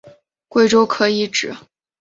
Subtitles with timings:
[0.47, 1.55] 贵州可以指